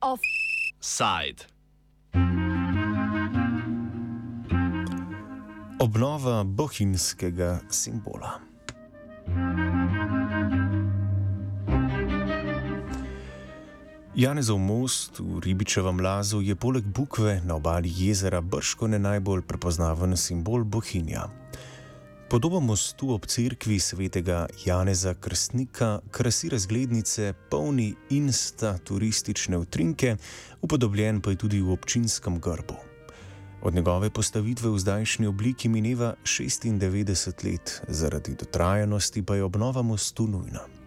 Offside. 0.00 1.46
Obnova 5.80 6.44
bohinjskega 6.44 7.60
simbola. 7.70 8.49
Janezov 14.20 14.60
most 14.60 15.16
v 15.16 15.40
Ribičevem 15.40 15.96
lazu 15.96 16.44
je 16.44 16.52
poleg 16.52 16.84
bukve 16.84 17.40
na 17.40 17.56
obali 17.56 17.88
jezera 17.88 18.40
Brško 18.44 18.92
ne 18.92 18.98
najbolj 19.00 19.40
prepoznaven 19.48 20.12
simbol 20.16 20.60
bohinja. 20.64 21.22
Podobo 22.28 22.60
mostu 22.60 23.14
ob 23.16 23.24
cerkvi 23.24 23.78
svetega 23.80 24.44
Janeza 24.64 25.14
Krstnika 25.14 26.00
krasi 26.10 26.52
razglednice 26.52 27.32
polni 27.50 27.94
insta 28.10 28.74
turistične 28.84 29.56
utrinke, 29.56 30.16
upodobljen 30.60 31.20
pa 31.24 31.30
je 31.30 31.40
tudi 31.40 31.60
v 31.64 31.72
občinskem 31.72 32.36
grbu. 32.40 32.76
Od 33.62 33.74
njegove 33.74 34.10
postavitve 34.10 34.68
v 34.70 34.78
zdajšnji 34.78 35.26
obliki 35.26 35.68
mineva 35.68 36.14
96 36.24 37.44
let, 37.44 37.80
zaradi 37.88 38.36
dotrajanosti 38.36 39.22
pa 39.22 39.34
je 39.40 39.44
obnova 39.44 39.82
mostu 39.82 40.26
nujna. 40.26 40.79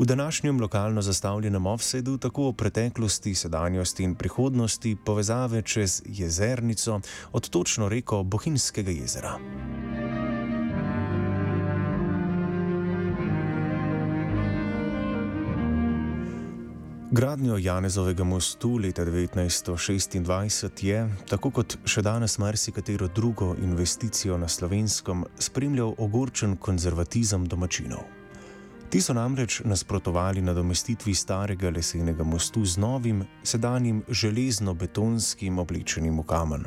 V 0.00 0.04
današnjem 0.04 0.60
lokalno 0.60 1.02
zastavljenem 1.02 1.66
offsetu 1.66 2.18
tako 2.18 2.48
o 2.48 2.52
preteklosti, 2.52 3.34
sedanjosti 3.34 4.02
in 4.02 4.14
prihodnosti 4.14 4.96
povezave 5.04 5.62
čez 5.62 6.02
jezernico 6.06 7.00
od 7.32 7.48
točno 7.48 7.88
reko 7.88 8.22
Bohinjskega 8.22 8.90
jezera. 8.90 9.38
Gradnjo 17.10 17.56
Janezovega 17.56 18.24
mostu 18.24 18.76
leta 18.76 19.04
1926 19.04 20.84
je, 20.84 21.08
tako 21.28 21.50
kot 21.50 21.76
še 21.84 22.02
danes 22.02 22.38
marsikatero 22.38 23.08
drugo 23.08 23.54
investicijo 23.62 24.38
na 24.38 24.48
slovenskem, 24.48 25.24
spremljal 25.38 25.94
ogorčen 25.98 26.56
konzervatizem 26.56 27.44
domačinov. 27.46 28.19
Ti 28.90 28.98
so 29.00 29.14
namreč 29.14 29.60
nasprotovali 29.64 30.42
nadomestitvi 30.42 31.12
starega 31.14 31.70
lesenega 31.70 32.24
mostu 32.26 32.64
z 32.64 32.80
novim, 32.82 33.22
sedanjim 33.42 34.02
železno-betonskim 34.08 35.58
oblečenim 35.62 36.18
v 36.18 36.24
kamen. 36.26 36.64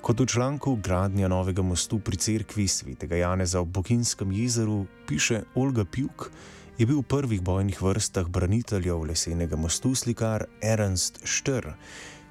Kot 0.00 0.20
v 0.20 0.26
članku 0.26 0.78
Gradnja 0.80 1.28
novega 1.28 1.62
mostu 1.62 1.98
pri 2.00 2.16
cerkvi 2.16 2.64
svetega 2.68 3.20
Janeza 3.20 3.60
v 3.60 3.68
Boginskem 3.68 4.32
jezeru 4.32 4.86
piše 5.06 5.42
Olga 5.54 5.84
Pjuk, 5.84 6.30
je 6.78 6.88
bil 6.88 7.04
v 7.04 7.08
prvih 7.08 7.44
bojnih 7.44 7.82
vrstah 7.82 8.32
braniteljev 8.32 9.04
lesenega 9.04 9.56
mostu 9.56 9.92
slikar 9.94 10.48
Ernst 10.64 11.20
Štr, 11.28 11.74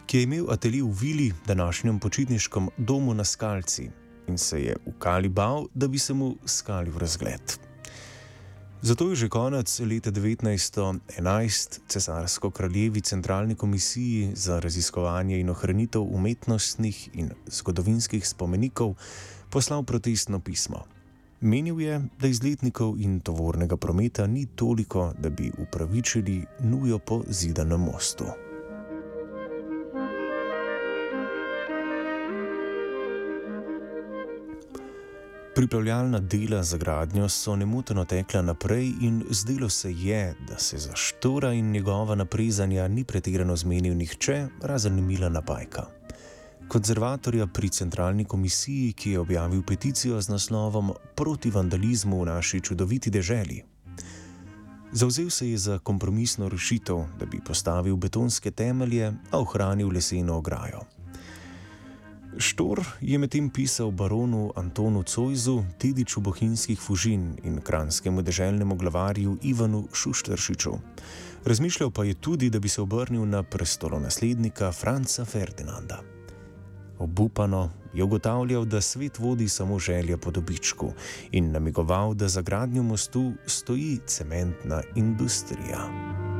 ki 0.09 0.17
je 0.17 0.23
imel 0.23 0.49
atelij 0.49 0.81
v 0.81 0.93
vili, 1.01 1.33
današnjem 1.45 1.99
počitniškem 1.99 2.73
domu 2.77 3.13
na 3.13 3.23
Skalci, 3.23 3.91
in 4.27 4.37
se 4.37 4.61
je 4.61 4.75
v 4.85 4.97
Kali 4.97 5.29
bal, 5.29 5.67
da 5.73 5.87
bi 5.87 5.99
se 5.99 6.13
mu 6.13 6.35
skali 6.45 6.89
v 6.89 6.97
razgled. 6.97 7.70
Zato 8.81 9.09
je 9.09 9.15
že 9.15 9.29
konec 9.29 9.79
leta 9.85 10.09
1911 10.11 11.79
cesarsko-kraljevi 11.87 13.01
centralni 13.01 13.55
komisiji 13.55 14.31
za 14.33 14.59
raziskovanje 14.59 15.39
in 15.39 15.49
ohranitev 15.49 16.01
umetnostnih 16.01 17.09
in 17.13 17.29
zgodovinskih 17.45 18.27
spomenikov 18.27 18.95
poslal 19.49 19.83
protestno 19.83 20.39
pismo. 20.39 20.81
Menil 21.41 21.81
je, 21.81 22.01
da 22.19 22.27
izletnikov 22.27 22.97
in 22.97 23.19
tovornega 23.19 23.77
prometa 23.77 24.27
ni 24.27 24.45
toliko, 24.45 25.13
da 25.19 25.29
bi 25.29 25.51
upravičili 25.57 26.45
nujo 26.59 26.99
po 26.99 27.23
zidanem 27.29 27.79
mostu. 27.81 28.25
Pripravljalna 35.61 36.19
dela 36.19 36.63
za 36.63 36.77
gradnjo 36.77 37.29
so 37.29 37.55
nemoteno 37.55 38.05
tekla 38.05 38.41
naprej 38.41 38.93
in 39.01 39.23
zdelo 39.29 39.69
se 39.69 39.93
je, 39.93 40.35
da 40.47 40.57
se 40.57 40.77
za 40.77 40.91
štora 40.95 41.53
in 41.53 41.71
njegova 41.71 42.15
naprezanja 42.15 42.87
ni 42.87 43.03
pretirano 43.03 43.55
zmenil 43.55 43.93
nihče, 43.97 44.47
razen 44.61 45.05
Mila 45.05 45.29
Napajka 45.29 45.85
konzervatorja 46.67 47.47
pri 47.47 47.69
centralni 47.69 48.25
komisiji, 48.25 48.93
ki 48.93 49.11
je 49.11 49.19
objavil 49.19 49.61
peticijo 49.63 50.21
z 50.21 50.29
naslovom 50.29 50.93
Proti 51.15 51.51
vandalizmu 51.51 52.21
v 52.21 52.25
naši 52.25 52.61
čudoviti 52.61 53.09
deželi. 53.09 53.61
Zauzel 54.91 55.29
se 55.29 55.49
je 55.49 55.57
za 55.57 55.79
kompromisno 55.79 56.49
rešitev, 56.49 57.03
da 57.19 57.25
bi 57.25 57.41
postavil 57.45 57.95
betonske 57.95 58.51
temelje, 58.51 59.13
a 59.31 59.39
ohranil 59.39 59.93
leseno 59.93 60.37
ograjo. 60.37 61.00
Štor 62.37 62.79
je 63.01 63.17
medtem 63.17 63.49
pisal 63.49 63.91
baronu 63.91 64.53
Antonu 64.55 65.03
Cojzu, 65.03 65.63
dediču 65.81 66.21
bohinjskih 66.21 66.79
fužin 66.79 67.35
in 67.43 67.59
kranskemu 67.61 68.21
deželnemu 68.21 68.75
glavarju 68.75 69.37
Ivanu 69.41 69.87
Šuštršiču. 69.93 70.71
Razmišljal 71.45 71.91
pa 71.91 72.03
je 72.03 72.13
tudi, 72.13 72.49
da 72.49 72.59
bi 72.59 72.69
se 72.69 72.81
obrnil 72.81 73.25
na 73.25 73.43
prestolonaslednika 73.43 74.71
Franca 74.71 75.25
Ferdinanda. 75.25 75.99
Obupano 76.99 77.69
je 77.93 78.03
ugotavljal, 78.03 78.65
da 78.65 78.81
svet 78.81 79.19
vodi 79.19 79.49
samo 79.49 79.79
želja 79.79 80.17
po 80.17 80.31
dobičku 80.31 80.93
in 81.31 81.51
namigoval, 81.51 82.13
da 82.13 82.27
za 82.27 82.41
gradnjo 82.41 82.83
mostu 82.83 83.31
stoji 83.45 83.99
cementna 84.05 84.81
industrija. 84.95 86.30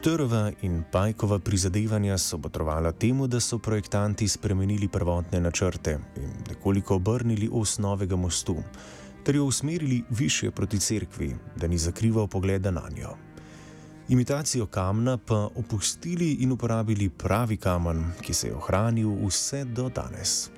Štrva 0.00 0.50
in 0.62 0.84
Pajkova 0.92 1.38
prizadevanja 1.38 2.18
so 2.18 2.38
potrovala 2.38 2.92
temu, 2.92 3.26
da 3.26 3.40
so 3.40 3.58
projektanti 3.58 4.28
spremenili 4.28 4.88
prvotne 4.88 5.40
načrte 5.40 5.98
in 6.16 6.30
nekoliko 6.48 6.94
obrnili 6.94 7.48
os 7.52 7.78
novega 7.78 8.16
mostu, 8.16 8.56
ter 9.24 9.36
jo 9.36 9.44
usmerili 9.44 10.02
više 10.10 10.50
proti 10.50 10.78
cerkvi, 10.78 11.36
da 11.56 11.66
ni 11.66 11.78
zakrival 11.78 12.26
pogleda 12.26 12.70
na 12.70 12.82
njo 12.96 13.16
imitacijo 14.10 14.66
kamna 14.66 15.18
pa 15.26 15.48
opustili 15.54 16.32
in 16.32 16.52
uporabili 16.52 17.08
pravi 17.08 17.56
kamen, 17.56 18.04
ki 18.20 18.34
se 18.34 18.48
je 18.48 18.54
ohranil 18.54 19.26
vse 19.26 19.64
do 19.64 19.88
danes. 19.88 20.50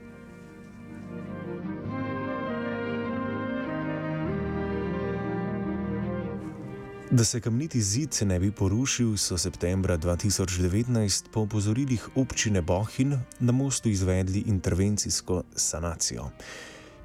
Da 7.12 7.24
se 7.24 7.40
kamniti 7.40 7.80
zid 7.80 8.10
ne 8.24 8.38
bi 8.40 8.50
porušil, 8.50 9.16
so 9.16 9.36
septembra 9.38 9.98
2019 9.98 11.28
po 11.32 11.40
opozorilih 11.40 12.08
občine 12.16 12.62
Bohin 12.62 13.18
na 13.40 13.52
mostu 13.52 13.88
izvedli 13.88 14.42
intervencijsko 14.46 15.42
sanacijo, 15.54 16.30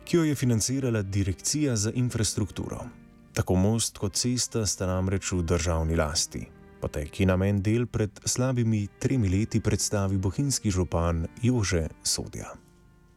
ki 0.06 0.18
jo 0.18 0.24
je 0.24 0.36
financirala 0.36 1.02
Direkcija 1.02 1.76
za 1.76 1.92
infrastrukturo. 1.96 2.80
Tako 3.34 3.56
most 3.56 3.98
kot 3.98 4.14
cesta 4.14 4.66
sta 4.66 4.88
namreč 4.88 5.32
v 5.32 5.42
državni 5.44 5.96
lasti. 5.96 6.46
Potek 6.82 7.20
je 7.20 7.26
namen 7.26 7.62
del 7.62 7.86
pred 7.86 8.20
slabimi 8.26 8.88
tremi 9.00 9.30
leti 9.30 9.60
predstavi 9.60 10.18
bohinjski 10.18 10.72
župan 10.72 11.28
Jože 11.44 11.88
Sodja. 12.04 12.56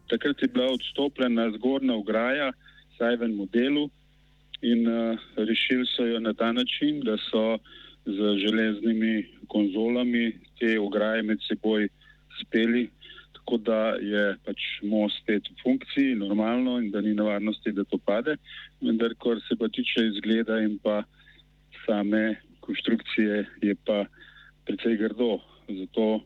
Takrat 0.08 0.42
je 0.42 0.48
bila 0.48 0.66
odstopljena 0.74 1.52
zgornja 1.54 1.94
ograja, 1.94 2.52
saj 2.98 3.16
v 3.16 3.30
modelu, 3.36 3.90
in 4.62 4.86
uh, 4.88 5.18
rešili 5.36 5.86
so 5.86 6.06
jo 6.06 6.20
na 6.20 6.34
ta 6.34 6.52
način, 6.52 7.00
da 7.00 7.16
so 7.30 7.58
z 8.06 8.36
železnimi 8.44 9.26
konzolami 9.48 10.32
te 10.58 10.80
ograje 10.80 11.22
med 11.22 11.38
seboj 11.48 11.88
speli 12.40 12.88
tako 13.50 13.56
da 13.66 13.96
je 13.98 14.36
pač 14.46 14.60
most 14.82 15.18
spet 15.22 15.42
v 15.50 15.56
funkciji, 15.62 16.14
normalno 16.14 16.78
in 16.78 16.90
da 16.90 17.00
ni 17.00 17.14
nevarnosti, 17.14 17.72
da 17.72 17.84
to 17.84 17.98
pade. 17.98 18.36
Vendar, 18.80 19.14
kar 19.18 19.40
se 19.48 19.56
pa 19.58 19.68
tiče 19.68 20.06
izgleda 20.06 20.60
in 20.62 20.78
pa 20.78 21.02
same 21.86 22.36
konstrukcije, 22.60 23.46
je 23.62 23.74
pa 23.86 24.04
precej 24.66 24.96
grdo. 24.96 25.40
Zato 25.66 26.06
uh, 26.14 26.22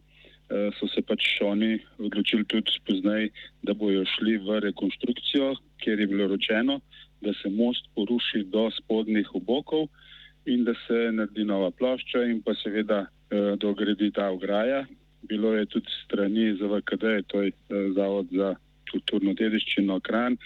so 0.76 0.88
se 0.92 1.00
pač 1.00 1.40
oni 1.40 1.78
odločili 1.98 2.44
tudi 2.44 2.76
spoznaj, 2.76 3.30
da 3.62 3.72
bojo 3.72 4.04
šli 4.16 4.36
v 4.44 4.60
rekonstrukcijo, 4.68 5.54
ker 5.80 6.00
je 6.00 6.10
bilo 6.10 6.28
ročeno, 6.28 6.80
da 7.24 7.32
se 7.42 7.50
most 7.50 7.88
poruši 7.94 8.44
do 8.52 8.68
spodnjih 8.70 9.34
obokov 9.34 9.88
in 10.46 10.64
da 10.64 10.74
se 10.86 11.08
naredi 11.12 11.44
nova 11.44 11.70
plošča 11.70 12.22
in 12.28 12.42
pa 12.42 12.54
seveda 12.62 13.00
uh, 13.06 13.58
dogradi 13.58 14.10
ta 14.12 14.28
ograja, 14.30 14.84
bilo 15.28 15.54
je 15.54 15.66
tudi 15.66 15.90
strani 16.04 16.52
ZVKD, 16.60 17.04
to 17.26 17.42
je 17.42 17.48
eh, 17.48 17.90
Zavod 17.96 18.28
za 18.30 18.54
kulturno 18.92 19.32
dediščino 19.34 20.00
Kran, 20.00 20.36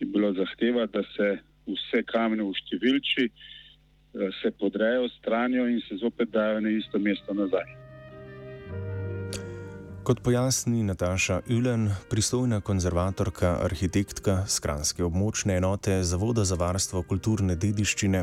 in 0.00 0.12
bilo 0.12 0.32
zahteva, 0.36 0.86
da 0.86 1.02
se 1.16 1.38
vse 1.66 2.02
kamne 2.06 2.44
v 2.44 2.52
številči, 2.60 3.30
se 4.42 4.50
podrejo, 4.60 5.08
stranijo 5.18 5.66
in 5.68 5.80
se 5.88 5.96
zopet 6.00 6.30
dajo 6.32 6.60
na 6.60 6.70
isto 6.70 6.98
mesto 6.98 7.34
nazaj. 7.34 7.85
Kot 10.06 10.20
pojasni 10.22 10.82
Nataša 10.86 11.40
Ulen, 11.50 11.90
pristojna 12.10 12.60
konzervatorka, 12.60 13.48
arhitektka 13.66 14.44
skranske 14.46 15.02
območne 15.02 15.56
enote 15.58 15.96
Zavoda 16.06 16.44
za 16.46 16.54
varstvo 16.54 17.02
kulturne 17.02 17.56
dediščine, 17.58 18.20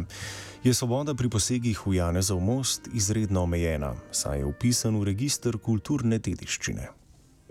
je 0.63 0.73
svoboda 0.73 1.11
pri 1.11 1.27
posegih 1.27 1.81
v 1.83 1.97
Janezov 1.97 2.39
most 2.39 2.87
izredno 2.95 3.43
omejena, 3.43 3.91
saj 4.15 4.39
je 4.39 4.45
upisan 4.47 4.95
v 4.95 5.09
registr 5.11 5.59
kulturne 5.59 6.21
dediščine. 6.23 6.87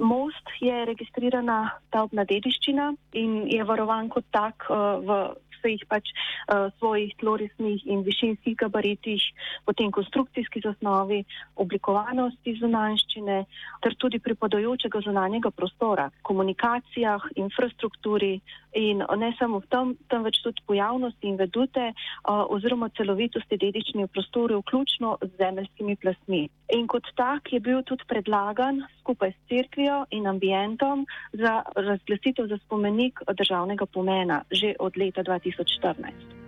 Most 0.00 0.56
je 0.64 0.81
registrirana 0.88 1.76
stavbna 1.90 2.25
dediščina 2.25 2.88
in 3.12 3.43
je 3.52 3.69
varovan 3.69 4.08
kot 4.08 4.25
tak 4.32 4.64
uh, 4.73 5.37
v 5.62 5.78
svojih, 5.78 5.82
pač, 5.86 6.10
uh, 6.50 6.70
svojih 6.78 7.14
tlorisnih 7.18 7.86
in 7.86 8.02
višinskih 8.02 8.56
gabaritih, 8.58 9.22
potem 9.64 9.90
konstrukcijski 9.94 10.60
zasnovi, 10.64 11.22
oblikovanosti 11.56 12.56
zunanščine 12.58 13.44
ter 13.82 13.94
tudi 13.94 14.18
pripadajočega 14.18 15.00
zunanjega 15.06 15.50
prostora, 15.50 16.10
komunikacijah, 16.22 17.30
infrastrukturi 17.36 18.40
in 18.72 19.04
ne 19.16 19.30
samo 19.38 19.60
v 19.60 19.66
tem, 19.69 19.96
temveč 20.08 20.40
tudi 20.42 20.62
pojavnosti 20.66 21.26
in 21.28 21.36
vedute 21.36 21.92
uh, 21.92 22.44
oziroma 22.48 22.88
celovitosti 22.96 23.56
dedičnih 23.56 24.08
prostorov, 24.12 24.64
vključno 24.64 25.19
z 25.22 25.30
zemeljskimi 25.38 25.96
plasmi. 25.96 26.48
In 26.72 26.86
kot 26.86 27.06
tak 27.16 27.52
je 27.52 27.60
bil 27.60 27.82
tudi 27.82 28.04
predlagan 28.08 28.82
skupaj 29.00 29.32
s 29.32 29.40
crkvijo 29.48 30.04
in 30.10 30.26
ambientom 30.26 31.06
za 31.32 31.62
razglasitev 31.76 32.48
za 32.48 32.58
spomenik 32.64 33.20
državnega 33.28 33.86
pomena 33.86 34.42
že 34.50 34.74
od 34.78 34.96
leta 34.96 35.22
2014. 35.22 36.42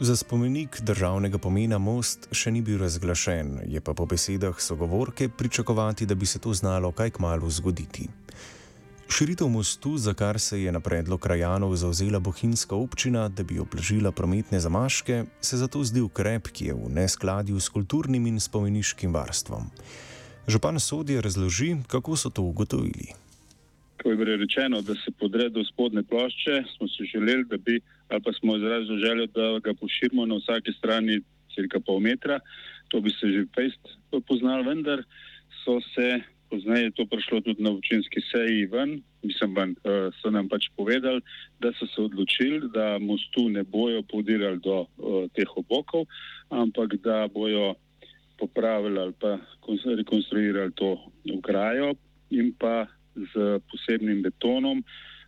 Za 0.00 0.16
spomenik 0.16 0.80
državnega 0.80 1.38
pomena 1.38 1.78
most 1.78 2.28
še 2.28 2.50
ni 2.52 2.60
bil 2.60 2.76
razglašen, 2.76 3.62
je 3.64 3.80
pa 3.80 3.94
po 3.96 4.04
besedah 4.04 4.60
sogovorke 4.60 5.28
pričakovati, 5.28 6.06
da 6.06 6.14
bi 6.14 6.26
se 6.26 6.38
to 6.38 6.52
znalo 6.52 6.92
kaj 6.92 7.10
kmalo 7.16 7.48
zgoditi. 7.50 8.04
Širitev 9.08 9.48
mostu, 9.48 9.96
za 9.96 10.14
kar 10.14 10.38
se 10.38 10.62
je 10.62 10.72
na 10.72 10.80
predlog 10.80 11.20
krajanov 11.20 11.76
zauzela 11.76 12.18
bohinjska 12.18 12.74
občina, 12.76 13.28
da 13.28 13.42
bi 13.42 13.58
oblažila 13.58 14.12
prometne 14.12 14.60
zamaške, 14.60 15.24
se 15.40 15.56
zato 15.56 15.84
zdi 15.84 16.00
ukrep, 16.00 16.48
ki 16.48 16.64
je 16.64 16.74
v 16.74 16.90
neskladju 16.90 17.60
s 17.60 17.68
kulturnim 17.68 18.26
in 18.26 18.40
spomeniškim 18.40 19.14
varstvom. 19.14 19.70
Župan 20.48 20.80
Sodje 20.80 21.22
razloži, 21.22 21.76
kako 21.86 22.16
so 22.16 22.30
to 22.30 22.42
ugotovili. 22.42 23.14
Ko 24.02 24.10
je 24.10 24.16
bilo 24.16 24.36
rečeno, 24.36 24.82
da 24.82 24.94
se 24.94 25.14
podre 25.18 25.48
do 25.48 25.64
spodne 25.64 26.02
plošče, 26.02 26.62
smo 26.76 26.88
si 26.88 27.06
želeli, 27.12 27.44
da 27.44 27.56
bi, 27.56 27.80
ali 28.08 28.22
pa 28.22 28.32
smo 28.32 28.56
izrazili 28.56 29.00
željo, 29.06 29.26
da 29.26 29.58
ga 29.64 29.74
poširimo 29.74 30.26
na 30.26 30.34
vsaki 30.34 30.72
strani 30.78 31.20
cirka 31.54 31.80
pol 31.80 32.00
metra. 32.00 32.40
To 32.88 33.00
bi 33.00 33.10
se 33.10 33.26
že 33.26 33.46
pejst 33.54 33.80
poznal, 34.28 34.62
vendar 34.62 35.02
so 35.64 35.80
se 35.94 36.20
Poznaj 36.56 36.82
je 36.82 36.90
to 36.96 37.04
prišlo 37.04 37.40
tudi 37.44 37.60
na 37.60 37.70
občinski 37.70 38.20
seji 38.32 38.64
ven, 38.72 39.02
mislim, 39.20 39.54
ven, 39.54 39.70
uh, 39.84 40.08
so 40.16 40.30
nam 40.32 40.48
pač 40.48 40.70
povedali, 40.72 41.20
da 41.60 41.68
so 41.76 41.84
se 41.84 42.00
odločili, 42.00 42.70
da 42.72 42.96
mostu 42.96 43.44
ne 43.52 43.60
bojo 43.60 44.00
podirali 44.08 44.56
do 44.64 44.86
uh, 44.88 45.28
teh 45.36 45.52
obokov, 45.52 46.06
ampak 46.48 46.96
da 47.04 47.28
bojo 47.28 47.74
popravili 48.40 48.98
ali 48.98 49.12
pa 49.20 49.36
rekonstruirali 49.84 50.72
to 50.80 50.96
ograjo 51.36 51.92
in 52.30 52.54
pa 52.56 52.86
z 53.16 53.60
posebnim 53.68 54.22
betonom 54.24 54.80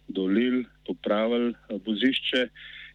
dolil, 0.09 0.65
popravili 0.89 1.53
uh, 1.53 1.77
vozišče 1.85 2.49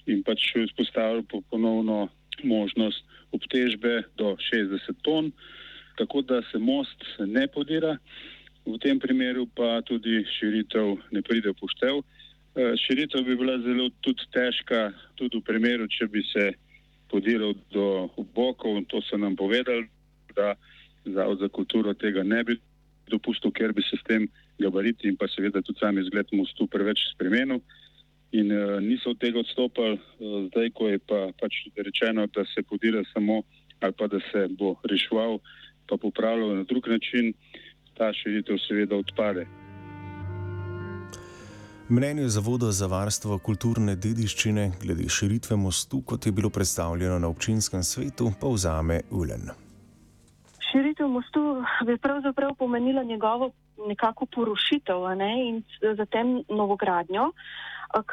in 0.09 0.25
pač 0.25 0.57
vzpostavili 0.57 1.21
ponovno 1.53 2.09
možnost 2.43 3.05
obtežbe 3.29 4.09
do 4.17 4.33
60 4.41 5.05
ton 5.05 5.29
tako 5.97 6.21
da 6.21 6.41
se 6.51 6.57
most 6.57 7.03
ne 7.19 7.47
podira, 7.47 7.97
v 8.65 8.77
tem 8.79 8.99
primeru 8.99 9.47
pa 9.55 9.81
tudi 9.81 10.23
širitev 10.39 10.97
ne 11.11 11.21
pride 11.21 11.53
poštev. 11.53 12.03
Eh, 12.55 12.75
širitev 12.77 13.25
bi 13.25 13.35
bila 13.35 13.57
zelo 13.59 13.89
tudi 14.01 14.23
težka, 14.31 14.93
tudi 15.15 15.37
v 15.37 15.43
primeru, 15.43 15.87
če 15.87 16.07
bi 16.07 16.23
se 16.23 16.53
podiral 17.11 17.53
do 17.73 18.09
obokov, 18.17 18.85
to 18.89 19.01
so 19.01 19.17
nam 19.17 19.35
povedali, 19.35 19.89
da 20.35 20.55
Zavod 21.05 21.39
za 21.39 21.49
kulturo 21.51 21.93
tega 21.93 22.23
ne 22.23 22.43
bi 22.47 22.55
dopustil, 23.11 23.51
ker 23.51 23.73
bi 23.75 23.83
se 23.83 23.97
s 23.99 24.05
tem 24.07 24.27
gabariti 24.59 25.09
in 25.09 25.17
pa 25.19 25.27
seveda 25.27 25.61
tudi 25.61 25.81
sami 25.81 26.01
izgled 26.01 26.31
mostu 26.31 26.67
preveč 26.67 27.01
spremenil. 27.11 27.59
In 28.33 28.49
uh, 28.49 28.79
niso 28.81 29.11
od 29.11 29.19
tega 29.19 29.41
odstopali, 29.43 29.99
uh, 29.99 30.47
zdaj, 30.47 30.71
ko 30.77 30.87
je 30.89 31.01
pa 31.03 31.19
pač 31.37 31.67
rečeno, 31.75 32.25
da 32.33 32.45
se 32.53 32.63
podira 32.63 33.03
samo 33.11 33.43
ali 33.83 33.93
pa 33.99 34.07
da 34.07 34.19
se 34.31 34.47
bo 34.55 34.77
reševal 34.87 35.41
pa 35.89 35.97
popravljalo 35.97 36.55
na 36.55 36.63
drug 36.63 36.87
način, 36.87 37.33
ta 37.97 38.13
širitev 38.13 38.57
seveda 38.67 38.95
odpade. 38.95 39.45
Mnenje 41.89 42.27
Zavoda 42.27 42.71
za 42.71 42.87
varstvo 42.87 43.37
kulturne 43.37 43.95
dediščine 43.95 44.71
glede 44.81 45.09
širitve 45.09 45.55
mostu, 45.55 46.01
kot 46.01 46.25
je 46.25 46.31
bilo 46.31 46.49
predstavljeno 46.49 47.19
na 47.19 47.27
občinskem 47.27 47.83
svetu, 47.83 48.31
pa 48.41 48.47
vzame 48.47 49.01
Ulen. 49.11 49.51
Širitev 50.71 51.07
mostu 51.07 51.41
bi 51.85 51.97
pravzaprav 51.97 52.55
pomenila 52.55 53.03
njegovo 53.03 53.51
nekako 53.87 54.25
porušitev 54.25 55.05
ne, 55.17 55.31
in 55.49 55.61
zatem 55.97 56.39
novogradnjo, 56.49 57.29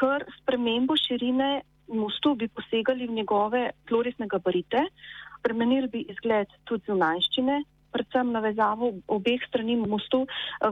ker 0.00 0.26
spremembo 0.40 0.96
širine 0.96 1.62
mostu 1.88 2.34
bi 2.34 2.49
posegali 2.49 3.06
v 3.06 3.17
njegove 3.22 3.70
tlorisne 3.88 4.26
gabarite, 4.26 4.82
spremenili 5.40 5.88
bi 5.88 6.04
izgled 6.12 6.52
tudi 6.69 6.84
zunanjščine, 6.87 7.62
predvsem 7.90 8.31
navezavo 8.32 8.92
obeh 9.10 9.42
strani 9.48 9.76
mostu 9.81 10.22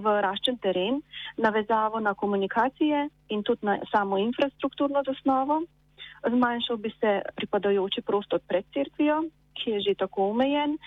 v 0.05 0.15
raščen 0.25 0.61
teren, 0.62 1.00
navezavo 1.37 2.00
na 2.00 2.15
komunikacije 2.15 3.09
in 3.35 3.43
tudi 3.43 3.67
na 3.67 3.79
samo 3.93 4.20
infrastrukturno 4.23 5.03
zasnovo. 5.09 5.62
Zmanjšal 6.26 6.79
bi 6.82 6.91
se 7.00 7.20
pripadajoči 7.38 8.03
prostor 8.03 8.41
pred 8.47 8.67
crkvijo, 8.75 9.23
ki 9.59 9.76
je 9.76 9.81
že 9.88 9.99
tako 10.05 10.31
omejen. 10.32 10.79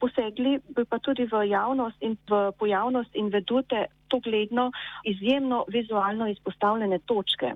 Posegli 0.00 0.58
bi 0.76 0.84
pa 0.84 0.98
tudi 0.98 1.24
v 1.30 1.44
javnost 1.48 2.02
in 2.02 2.16
v 2.28 2.50
pojavnost 2.58 3.14
in 3.14 3.30
vedute 3.32 3.86
to 4.08 4.20
gledno 4.20 4.70
izjemno 5.04 5.64
vizualno 5.68 6.28
izpostavljene 6.28 6.98
točke. 7.08 7.54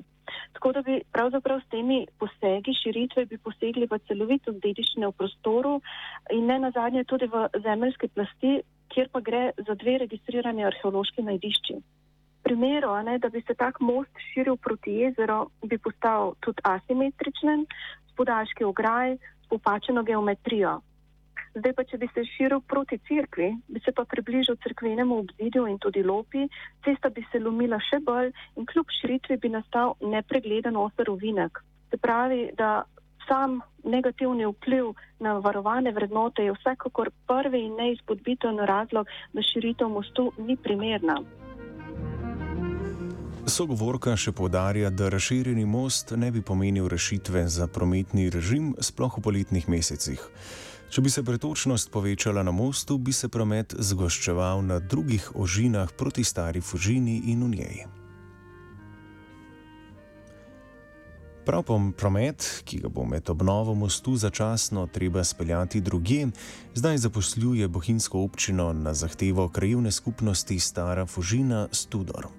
Tako 0.57 0.73
da 0.73 0.83
bi 0.83 1.01
pravzaprav 1.13 1.61
s 1.61 1.71
temi 1.75 2.07
posegi 2.19 2.75
širitve 2.83 3.25
bi 3.27 3.39
posegli 3.39 3.87
v 3.91 3.99
celovitost 4.09 4.61
dediščine 4.65 5.11
v 5.11 5.17
prostoru 5.21 5.79
in 6.35 6.47
ne 6.47 6.59
nazadnje 6.59 7.05
tudi 7.05 7.29
v 7.33 7.47
zemeljske 7.65 8.09
plasti, 8.09 8.59
kjer 8.89 9.09
pa 9.13 9.21
gre 9.21 9.45
za 9.67 9.75
dve 9.75 9.99
registrirane 10.05 10.65
arheološki 10.65 11.23
najdišči. 11.23 11.79
Primeru, 12.43 12.95
ne, 13.05 13.19
da 13.19 13.29
bi 13.29 13.43
se 13.47 13.55
tak 13.55 13.81
most 13.81 14.23
širil 14.33 14.57
proti 14.57 14.95
jezeru, 15.03 15.51
bi 15.65 15.79
postal 15.79 16.35
tudi 16.41 16.65
asimetričen, 16.65 17.67
s 18.09 18.17
podaljški 18.17 18.65
ograj, 18.65 19.17
s 19.45 19.49
popačeno 19.49 20.03
geometrijo. 20.03 20.79
Zdaj 21.59 21.73
pa, 21.75 21.85
če 21.85 21.99
bi 21.99 22.09
se 22.15 22.23
širil 22.37 22.61
proti 22.71 22.99
cerkvi, 23.09 23.49
bi 23.69 23.81
se 23.83 23.93
pa 23.93 24.05
približal 24.07 24.59
cerkvenemu 24.63 25.19
obzidju 25.25 25.67
in 25.67 25.79
tudi 25.83 26.05
lopi, 26.07 26.47
cesta 26.87 27.11
bi 27.11 27.25
se 27.33 27.41
lomila 27.43 27.81
še 27.83 27.99
bolj 28.05 28.31
in 28.57 28.69
kljub 28.69 28.93
širitvi 29.01 29.39
bi 29.43 29.51
nastal 29.51 29.97
nepregleden 30.01 30.79
oster 30.79 31.11
ovinek. 31.11 31.59
Se 31.91 31.99
pravi, 31.99 32.51
da 32.55 32.85
sam 33.27 33.59
negativni 33.85 34.47
vpliv 34.47 34.93
na 35.21 35.39
varovane 35.43 35.93
vrednote 35.93 36.45
je 36.45 36.55
vsekakor 36.55 37.11
prvi 37.27 37.65
in 37.67 37.75
neizpodbiten 37.81 38.63
razlog, 38.71 39.11
da 39.33 39.43
širitev 39.43 39.89
mostu 39.89 40.31
ni 40.39 40.57
primerna. 40.57 41.19
Sogovorka 43.49 44.13
še 44.17 44.33
povdarja, 44.37 44.91
da 44.93 45.09
razširjeni 45.09 45.65
most 45.65 46.13
ne 46.17 46.29
bi 46.31 46.43
pomenil 46.45 46.89
rešitve 46.89 47.47
za 47.49 47.67
prometni 47.67 48.29
režim, 48.31 48.75
sploh 48.81 49.19
v 49.19 49.25
poletnih 49.25 49.69
mesecih. 49.73 50.21
Če 50.89 51.03
bi 51.05 51.11
se 51.13 51.21
pretočnost 51.23 51.91
povečala 51.93 52.43
na 52.43 52.51
mostu, 52.51 52.97
bi 52.99 53.13
se 53.13 53.29
promet 53.29 53.75
zgoščeval 53.77 54.63
na 54.65 54.79
drugih 54.81 55.31
ožinah 55.37 55.93
proti 55.93 56.25
stari 56.25 56.63
Fužini 56.65 57.19
in 57.29 57.45
v 57.45 57.49
njej. 57.57 57.85
Prav 61.45 61.65
promet, 61.97 62.45
ki 62.65 62.81
ga 62.81 62.89
bo 62.93 63.05
med 63.09 63.29
obnovo 63.31 63.75
mostu 63.75 64.17
začasno 64.17 64.87
treba 64.93 65.25
speljati 65.25 65.81
drugje, 65.81 66.27
zdaj 66.75 66.99
zaposluje 67.05 67.69
bohinjsko 67.69 68.21
občino 68.25 68.73
na 68.73 68.95
zahtevo 68.95 69.49
krajevne 69.49 69.93
skupnosti 69.93 70.61
Stara 70.61 71.07
Fužina 71.07 71.69
Studor. 71.73 72.38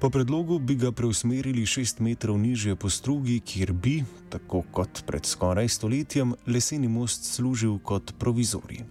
Po 0.00 0.10
predlogu 0.10 0.58
bi 0.58 0.74
ga 0.76 0.90
preusmerili 0.92 1.66
šest 1.66 2.00
metrov 2.00 2.36
nižje 2.38 2.76
po 2.76 2.90
strugi, 2.90 3.40
kjer 3.40 3.72
bi, 3.72 4.04
tako 4.28 4.62
kot 4.72 5.02
pred 5.06 5.24
skoraj 5.26 5.68
stoletjem, 5.68 6.34
leseni 6.46 6.88
most 6.88 7.24
služil 7.24 7.78
kot 7.78 8.12
provizorij. 8.18 8.84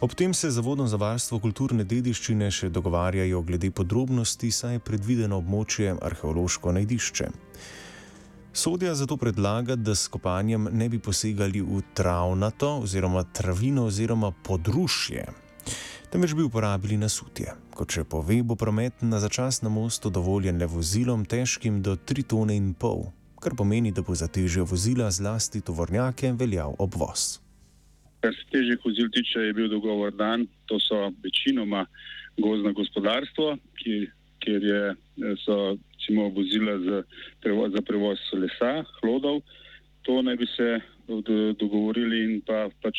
Ob 0.00 0.14
tem 0.14 0.34
se 0.34 0.50
Zavodom 0.50 0.88
za 0.88 0.96
varstvo 0.96 1.38
kulturne 1.38 1.84
dediščine 1.84 2.50
še 2.50 2.68
dogovarjajo 2.68 3.40
glede 3.42 3.70
podrobnosti, 3.70 4.50
saj 4.50 4.76
je 4.76 4.82
predvideno 4.82 5.38
območje 5.38 5.94
arheološko 5.94 6.74
najdišče. 6.74 7.30
Sodja 8.52 8.94
zato 8.94 9.16
predlaga, 9.16 9.76
da 9.76 9.94
s 9.94 10.08
kopanjem 10.08 10.68
ne 10.72 10.88
bi 10.88 10.98
posegali 10.98 11.62
v 11.62 11.80
travnato 11.94 12.80
oziroma 12.82 13.22
travino 13.22 13.86
oziroma 13.86 14.32
podrušje, 14.32 15.24
temveč 16.12 16.34
bi 16.34 16.42
uporabili 16.42 16.96
nasutje. 16.96 17.52
Kot 17.76 17.92
če 17.92 18.04
pove, 18.08 18.38
bo 18.42 18.56
promet 18.56 19.02
na 19.02 19.20
začasnem 19.20 19.72
mostu 19.72 20.10
dovoljen 20.10 20.58
le 20.58 20.66
vozilom 20.66 21.24
težkim 21.24 21.82
do 21.82 21.96
3 21.96 22.26
tone 22.30 22.56
in 22.56 22.72
pol, 22.74 23.10
kar 23.42 23.54
pomeni, 23.58 23.92
da 23.92 24.02
bo 24.02 24.14
za 24.14 24.28
težje 24.28 24.64
vozila, 24.64 25.10
zlasti 25.10 25.60
tovornjake, 25.60 26.32
veljal 26.38 26.74
obvoz. 26.78 27.38
Kar 28.24 28.32
se 28.34 28.46
težjih 28.50 28.80
vozil 28.84 29.10
tiče, 29.12 29.48
je 29.48 29.52
bil 29.54 29.68
dogovor 29.68 30.14
dan. 30.16 30.46
To 30.66 30.80
so 30.80 31.10
večinoma 31.22 31.84
gozdno 32.38 32.72
gospodarstvo, 32.72 33.56
ki, 33.82 34.06
kjer 34.42 34.64
je, 34.64 34.82
so 35.44 35.76
recimo, 35.76 36.28
vozila 36.28 36.78
za 36.78 37.02
prevoz, 37.42 37.72
za 37.72 37.82
prevoz 37.82 38.18
lesa, 38.32 38.84
hlodov. 39.00 39.42
To 40.02 40.22
naj 40.22 40.36
bi 40.36 40.46
se 40.56 40.80
dogovorili 41.60 42.24
in 42.24 42.40
pa, 42.46 42.68
pač 42.82 42.98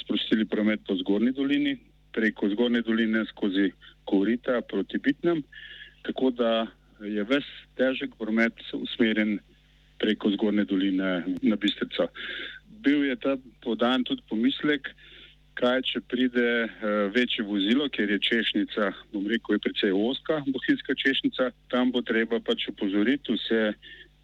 sprostili 0.00 0.44
promet 0.44 0.80
po 0.86 0.96
zgornji 0.96 1.32
dolini, 1.32 1.76
preko 2.12 2.48
zgornje 2.48 2.82
doline 2.82 3.24
skozi 3.30 3.70
Korita 4.04 4.60
proti 4.60 4.98
Bitnem. 4.98 5.42
Tako 6.02 6.30
da 6.30 6.66
je 7.00 7.24
ves 7.24 7.46
težek 7.78 8.14
promet 8.18 8.58
usmerjen 8.72 9.38
preko 9.98 10.30
zgornje 10.30 10.64
doline 10.64 11.24
na 11.42 11.56
Bistrico. 11.56 12.08
Bil 12.82 13.04
je 13.06 13.16
ta 13.16 13.36
podan 13.62 14.04
tudi 14.04 14.22
pomislek, 14.28 14.90
kaj 15.54 15.82
če 15.86 16.00
pride 16.08 16.48
uh, 16.64 17.12
večje 17.14 17.44
vozilo, 17.44 17.86
ker 17.92 18.10
je 18.10 18.18
češnica, 18.18 18.90
bom 19.12 19.26
rekel, 19.30 19.56
je 19.58 19.64
precej 19.66 19.92
oska, 19.94 20.40
bohinjska 20.48 20.96
češnica, 20.98 21.50
tam 21.70 21.92
bo 21.92 22.02
treba 22.02 22.40
pač 22.40 22.66
upozoriti 22.72 23.36
vse 23.36 23.74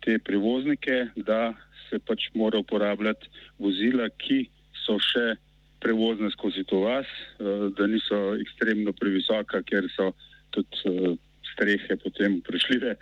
te 0.04 0.18
prevoznike, 0.24 1.10
da 1.28 1.52
se 1.88 2.00
pač 2.00 2.30
mora 2.34 2.58
uporabljati 2.64 3.28
vozila, 3.60 4.08
ki 4.16 4.46
so 4.88 4.96
še 5.02 5.36
prevozne 5.84 6.32
skozi 6.32 6.64
to 6.66 6.80
vas, 6.88 7.06
uh, 7.38 7.68
da 7.76 7.86
niso 7.86 8.34
ekstremno 8.40 8.96
previsoka, 8.96 9.60
ker 9.68 9.86
so 9.92 10.10
tudi 10.56 10.82
uh, 10.88 11.12
strehe 11.52 12.00
potem 12.00 12.40
prešljive. 12.48 12.96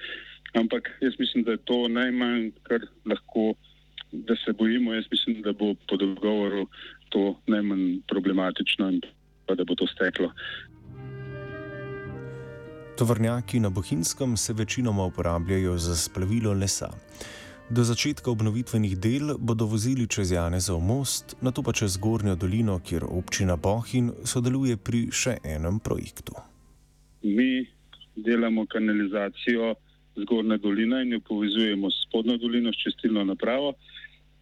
Ampak 0.56 0.90
jaz 1.00 1.14
mislim, 1.18 1.44
da 1.44 1.56
je 1.56 1.64
to 1.68 1.88
najmanj, 1.88 2.50
kar 2.66 2.84
lahko, 3.06 3.54
da 4.12 4.36
se 4.44 4.52
bojimo. 4.52 4.94
Jaz 4.94 5.04
mislim, 5.10 5.42
da 5.42 5.52
bo 5.52 5.74
po 5.88 5.96
dogovoru 5.96 6.66
to 7.08 7.36
najmanj 7.46 8.00
problematično 8.08 8.90
in 8.90 9.00
pa 9.46 9.54
da 9.54 9.64
bo 9.64 9.74
to 9.74 9.86
steklo. 9.86 10.32
Tovrnjaki 12.98 13.60
na 13.60 13.70
Bohinskem 13.70 14.36
se 14.36 14.52
večinoma 14.52 15.04
uporabljajo 15.04 15.76
za 15.76 15.96
splavilo 15.96 16.52
lesa. 16.52 16.88
Do 17.66 17.82
začetka 17.82 18.30
obnovitvenih 18.30 18.94
del 18.94 19.34
bodo 19.42 19.66
vozili 19.66 20.06
čez 20.06 20.30
Janezov 20.30 20.78
most, 20.78 21.34
na 21.42 21.50
to 21.50 21.66
pa 21.66 21.74
čez 21.74 21.96
Gornjo 21.98 22.36
dolino, 22.38 22.78
kjer 22.78 23.02
občina 23.02 23.56
Bohin 23.58 24.12
sodeluje 24.22 24.76
pri 24.78 25.10
še 25.10 25.42
enem 25.42 25.80
projektu. 25.82 26.38
Mi 27.26 27.66
delamo 28.14 28.66
kanalizacijo 28.70 29.74
Zgornje 30.14 30.60
doline 30.62 31.02
in 31.02 31.18
jo 31.18 31.20
povezujemo 31.26 31.90
s 31.90 32.06
spodnjo 32.06 32.38
dolino, 32.38 32.70
s 32.72 32.78
čistilno 32.86 33.24
napravo, 33.26 33.74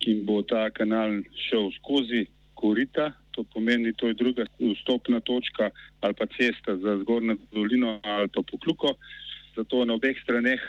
ki 0.05 0.21
bo 0.29 0.43
ta 0.45 0.69
kanal 0.71 1.25
šel 1.49 1.73
skozi 1.81 2.27
korita, 2.55 3.09
to 3.33 3.43
pomeni, 3.57 3.97
to 3.97 4.13
je 4.13 4.21
druga 4.21 4.45
vstopna 4.61 5.25
točka 5.25 5.73
ali 6.05 6.15
pa 6.15 6.29
cesta 6.37 6.77
za 6.77 7.01
zgornjo 7.01 7.41
dolino 7.57 8.01
ali 8.05 8.29
pa 8.29 8.45
pokluko. 8.45 8.99
Zato 9.57 9.85
na 9.89 9.97
obeh 9.97 10.21
straneh 10.23 10.61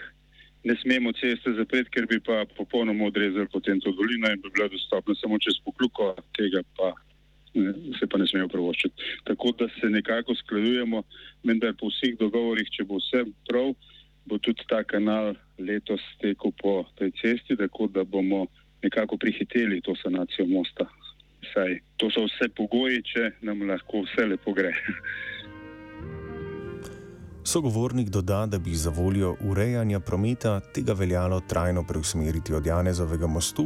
ne 0.66 0.76
smemo 0.82 1.14
ceste 1.14 1.54
zapreti, 1.58 1.92
ker 1.94 2.08
bi 2.10 2.20
pa 2.26 2.44
popolnoma 2.58 3.08
odrezali 3.10 3.48
potem 3.54 3.80
to 3.82 3.94
dolino 3.98 4.32
in 4.34 4.42
bi 4.42 4.52
bila 4.54 4.68
dostopna 4.74 5.16
samo 5.20 5.40
čez 5.40 5.60
pokluko, 5.66 6.14
tega 6.38 6.64
pa 6.78 6.92
ne, 7.54 7.74
se 8.00 8.10
pa 8.10 8.18
ne 8.18 8.28
smemo 8.28 8.50
pravoščiti. 8.52 9.12
Tako 9.30 9.54
da 9.60 9.70
se 9.78 9.92
nekako 9.94 10.36
skladujemo, 10.42 11.04
vendar 11.46 11.76
po 11.80 11.92
vseh 11.94 12.18
dogovorih, 12.20 12.70
če 12.74 12.88
bo 12.90 13.00
vse 13.02 13.24
prav, 13.50 13.74
bo 14.26 14.42
tudi 14.42 14.66
ta 14.70 14.82
kanal 14.84 15.36
letos 15.62 16.02
tekel 16.22 16.54
po 16.62 16.82
tej 17.00 17.14
cesti, 17.22 17.58
tako 17.62 17.88
da 17.88 18.04
bomo 18.04 18.48
nekako 18.84 19.18
prihiteli 19.22 19.82
to 19.86 19.96
sanacijo 20.02 20.50
mosta 20.50 20.90
saj 21.54 21.80
to 21.98 22.10
so 22.12 22.26
vse 22.28 22.50
pogoji, 22.58 23.02
če 23.12 23.30
nam 23.46 23.64
lahko 23.70 24.04
vse 24.06 24.28
lepo 24.32 24.54
gre. 24.58 24.74
Sogovornik 27.48 28.10
doda, 28.10 28.46
da 28.46 28.60
bi 28.60 28.74
za 28.74 28.90
voljo 28.90 29.36
urejanja 29.42 30.00
prometa 30.00 30.60
tega 30.60 30.94
veljalo 30.94 31.42
trajno 31.50 31.84
preusmeriti 31.88 32.54
od 32.54 32.66
Janezovega 32.66 33.28
mostu, 33.28 33.66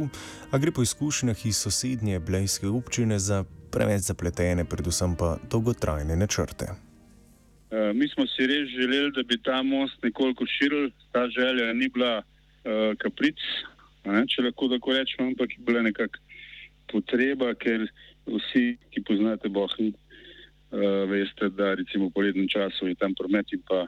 a 0.50 0.58
gre 0.58 0.72
po 0.72 0.82
izkušnjah 0.82 1.46
iz 1.46 1.56
sosednje 1.56 2.18
Blejske 2.18 2.66
občine 2.66 3.18
za 3.18 3.44
preveč 3.72 4.00
zapletene, 4.00 4.64
predvsem 4.64 5.16
pa 5.16 5.38
dolgotrajne 5.50 6.16
načrte. 6.16 6.66
Uh, 6.70 7.96
mi 7.96 8.08
smo 8.08 8.26
si 8.26 8.46
res 8.46 8.68
želeli, 8.68 9.12
da 9.16 9.22
bi 9.22 9.40
ta 9.42 9.62
most 9.62 10.02
nekoliko 10.02 10.44
širil, 10.46 10.90
ta 11.12 11.24
želja 11.28 11.72
ni 11.72 11.88
bila 11.88 12.18
uh, 12.18 12.98
kapric, 12.98 13.40
ne, 14.04 14.26
če 14.28 14.42
lahko 14.42 14.68
tako 14.68 14.92
rečemo, 14.92 15.28
ampak 15.28 15.56
je 15.56 15.64
bila 15.64 15.82
nekako 15.82 16.20
potreba, 16.92 17.54
ker 17.54 17.88
vsi, 18.26 18.76
ki 18.90 19.06
poznate 19.08 19.48
Bohni, 19.48 19.88
uh, 19.88 20.09
veste, 21.10 21.48
da 21.50 21.74
recimo 21.74 22.08
v 22.08 22.14
poletnem 22.14 22.48
času 22.48 22.88
je 22.88 22.94
tam 22.94 23.14
promet 23.14 23.52
in 23.52 23.62
pa 23.68 23.86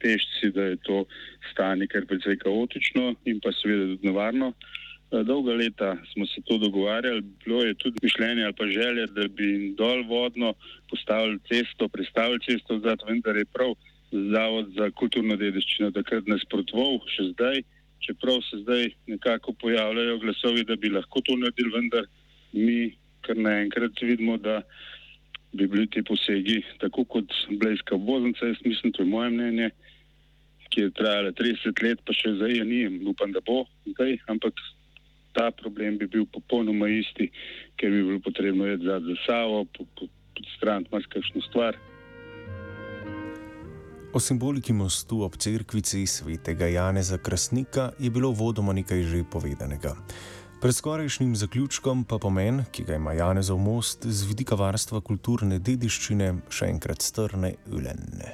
pešci, 0.00 0.50
da 0.54 0.72
je 0.72 0.76
to 0.84 1.04
stanje 1.52 1.86
kar 1.86 2.06
precej 2.06 2.38
kaotično 2.40 3.14
in 3.24 3.40
pa 3.40 3.52
seveda 3.52 3.92
tudi 3.94 4.08
nevarno. 4.08 4.52
Uh, 4.52 4.86
dolga 5.10 5.52
leta 5.52 5.96
smo 6.12 6.26
se 6.26 6.42
to 6.44 6.58
dogovarjali, 6.58 7.22
bilo 7.44 7.62
je 7.62 7.74
tudi 7.74 7.98
mišljenje 8.02 8.44
ali 8.44 8.52
pa 8.52 8.66
želje, 8.66 9.06
da 9.06 9.28
bi 9.28 9.74
dol 9.76 10.02
vodno 10.08 10.54
postavili 10.90 11.38
cesto, 11.48 11.88
predstavili 11.88 12.40
cesto, 12.40 12.78
zato 12.78 13.06
vendar 13.06 13.36
je 13.36 13.44
prav 13.44 13.74
Zavod 14.12 14.68
za 14.78 14.90
kulturno 14.90 15.36
dediščino 15.36 15.90
takrat 15.90 16.28
nasprotoval, 16.30 17.00
še 17.10 17.24
zdaj, 17.32 17.62
čeprav 18.06 18.38
se 18.46 18.60
zdaj 18.62 18.84
nekako 19.10 19.52
pojavljajo 19.60 20.18
glasovi, 20.22 20.62
da 20.64 20.76
bi 20.76 20.92
lahko 20.94 21.20
to 21.26 21.34
naredili, 21.36 21.72
vendar 21.74 22.06
mi 22.52 22.94
kar 23.26 23.36
naenkrat 23.36 23.98
vidimo, 24.00 24.36
da 24.38 24.62
bi 25.56 25.66
bili 25.66 25.86
ti 25.90 26.02
posegi, 26.02 26.60
tako 26.78 27.04
kot 27.04 27.32
Blejska 27.60 27.94
obvoznica, 27.94 28.46
jaz 28.46 28.62
mislim, 28.64 28.92
to 28.92 29.02
je 29.02 29.08
moje 29.08 29.30
mnenje, 29.30 29.70
ki 30.70 30.80
je 30.80 30.90
trajala 30.90 31.32
30 31.32 31.82
let, 31.82 32.00
pa 32.04 32.12
še 32.12 32.34
zdaj 32.36 32.56
je 32.58 32.64
ni, 32.64 32.80
upam, 33.08 33.32
da 33.32 33.40
bo 33.46 33.64
zdaj, 33.94 34.18
ampak 34.32 34.60
ta 35.36 35.50
problem 35.50 35.98
bi 35.98 36.08
bil 36.08 36.24
popolnoma 36.32 36.88
isti, 36.88 37.28
ker 37.76 37.92
bi 37.92 38.02
bilo 38.02 38.20
potrebno 38.24 38.66
jeti 38.66 38.88
za 38.88 39.00
Savo, 39.26 39.64
podstraniti 40.36 40.90
po, 40.90 40.90
po 40.90 40.96
marsikakšno 40.96 41.44
stvar. 41.50 41.78
O 44.16 44.20
simboliki 44.20 44.72
mostu 44.72 45.20
ob 45.26 45.36
cerkvici 45.36 46.06
svetega 46.06 46.66
Janeza 46.72 47.18
Krasnika 47.18 47.90
je 47.98 48.10
bilo 48.10 48.30
vodoma 48.32 48.72
nekaj 48.72 49.02
že 49.02 49.24
povedanega. 49.28 49.92
Pred 50.60 50.74
skorajšnjim 50.74 51.34
zaključkom 51.36 52.04
pa 52.08 52.16
pomen, 52.18 52.62
ki 52.72 52.84
ga 52.88 52.94
ima 52.94 53.12
Janezov 53.12 53.58
most 53.58 54.06
z 54.06 54.24
vidika 54.24 54.56
varstva 54.56 55.02
kulturne 55.04 55.58
dediščine, 55.58 56.30
še 56.48 56.70
enkrat 56.72 57.04
strne 57.04 57.50
ulenne. 57.68 58.30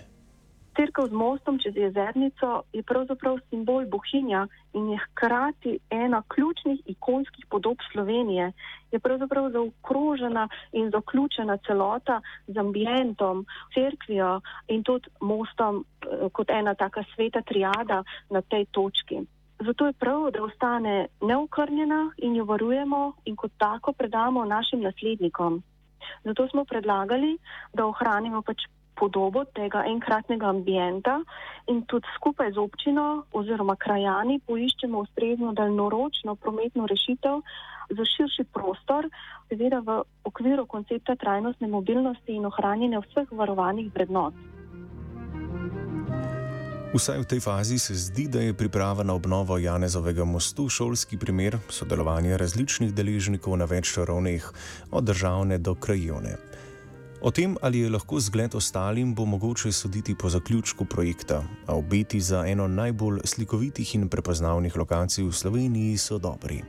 Cerkev 0.78 1.08
z 1.10 1.18
mostom 1.18 1.58
čez 1.58 1.74
jezernico 1.76 2.52
je 2.72 2.84
pravzaprav 2.86 3.40
simbol 3.50 3.88
bohinja 3.90 4.44
in 4.78 4.92
je 4.92 5.00
hkrati 5.02 5.74
ena 5.90 6.22
ključnih 6.36 6.86
ikonskih 6.94 7.50
podob 7.50 7.82
Slovenije. 7.90 8.52
Je 8.94 9.02
pravzaprav 9.02 9.50
zaokrožena 9.58 10.46
in 10.72 10.94
zaključena 10.94 11.58
celota 11.66 12.22
z 12.46 12.56
ambientom, 12.56 13.44
cerkvijo 13.74 14.40
in 14.68 14.86
tudi 14.86 15.10
mostom 15.20 15.82
eh, 15.82 16.28
kot 16.32 16.50
ena 16.50 16.78
taka 16.78 17.02
sveta 17.16 17.42
triada 17.42 18.04
na 18.30 18.46
tej 18.46 18.70
točki. 18.70 19.26
Zato 19.66 19.86
je 19.86 19.92
prav, 19.92 20.30
da 20.30 20.42
ostane 20.42 21.06
neokrnjena 21.20 22.10
in 22.16 22.36
jo 22.36 22.44
varujemo 22.44 23.12
in 23.24 23.36
kot 23.36 23.52
tako 23.58 23.92
predamo 23.92 24.44
našim 24.44 24.80
naslednikom. 24.80 25.62
Zato 26.24 26.48
smo 26.48 26.64
predlagali, 26.64 27.36
da 27.74 27.86
ohranimo 27.86 28.42
pač 28.42 28.64
podobo 28.98 29.44
tega 29.44 29.84
enkratnega 29.88 30.48
ambienta 30.48 31.20
in 31.66 31.82
tudi 31.90 32.06
skupaj 32.16 32.52
z 32.52 32.58
občino 32.58 33.04
oziroma 33.32 33.76
krajani 33.76 34.40
poiščemo 34.46 34.98
ustrezno 34.98 35.52
daljnoročno 35.52 36.34
prometno 36.34 36.86
rešitev 36.86 37.40
za 37.90 38.04
širši 38.14 38.44
prostor, 38.54 39.08
seveda 39.48 39.80
v 39.86 40.00
okviru 40.24 40.66
koncepta 40.66 41.16
trajnostne 41.16 41.68
mobilnosti 41.68 42.34
in 42.34 42.46
ohranjanja 42.46 43.02
vseh 43.06 43.32
varovanih 43.42 43.90
vrednot. 43.94 44.34
Vsaj 46.92 47.24
v 47.24 47.24
tej 47.24 47.40
fazi 47.40 47.78
se 47.80 47.94
zdi, 47.96 48.28
da 48.28 48.40
je 48.44 48.52
priprava 48.52 49.00
na 49.00 49.14
obnovo 49.16 49.56
Janezovega 49.56 50.24
mostu 50.28 50.68
šolski 50.68 51.16
primer 51.16 51.56
sodelovanja 51.72 52.36
različnih 52.36 52.92
deležnikov 52.92 53.56
na 53.56 53.64
več 53.64 53.96
ravneh, 53.96 54.44
od 54.92 55.04
državne 55.04 55.56
do 55.56 55.72
krajovne. 55.72 56.36
O 57.24 57.32
tem, 57.32 57.56
ali 57.64 57.80
je 57.80 57.88
lahko 57.88 58.20
zgled 58.20 58.52
ostalim, 58.54 59.14
bo 59.14 59.24
mogoče 59.24 59.72
soditi 59.72 60.12
po 60.14 60.28
zaključku 60.28 60.84
projekta, 60.84 61.40
a 61.66 61.72
obeti 61.80 62.20
za 62.20 62.44
eno 62.44 62.68
najbolj 62.68 63.24
slikovitih 63.24 63.94
in 63.94 64.08
prepoznavnih 64.12 64.76
lokacij 64.76 65.24
v 65.24 65.32
Sloveniji 65.32 65.96
so 65.96 66.18
dobri. 66.18 66.60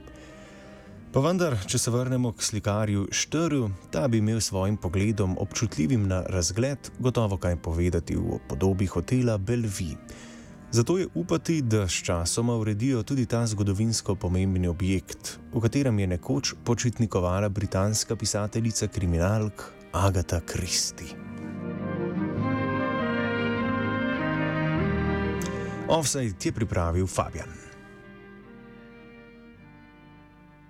Pa 1.13 1.21
vendar, 1.21 1.53
če 1.69 1.77
se 1.77 1.91
vrnemo 1.93 2.31
k 2.33 2.41
slikarju 2.41 3.03
Štrju, 3.13 3.67
ta 3.93 4.07
bi 4.09 4.17
imel 4.17 4.39
svojim 4.41 4.79
pogledom 4.81 5.35
občutljivim 5.37 6.07
na 6.09 6.23
razgled 6.25 6.89
gotovo 6.97 7.37
kaj 7.37 7.59
povedati 7.61 8.15
v 8.17 8.39
podobi 8.49 8.87
hotela 8.89 9.37
Belvi. 9.37 9.91
Zato 10.73 10.97
je 10.97 11.05
upati, 11.13 11.61
da 11.61 11.85
s 11.87 12.01
časoma 12.01 12.55
uredijo 12.57 13.03
tudi 13.03 13.27
ta 13.29 13.45
zgodovinsko 13.45 14.15
pomembni 14.15 14.67
objekt, 14.67 15.37
v 15.53 15.61
katerem 15.61 15.99
je 15.99 16.07
nekoč 16.15 16.53
počitnikovala 16.65 17.49
britanska 17.49 18.15
pisateljica 18.15 18.87
kriminalk 18.87 19.69
Agatha 19.91 20.41
Christie. 20.49 21.13
Offside 25.87 26.41
je 26.41 26.51
pripravil 26.51 27.07
Fabian. 27.07 27.62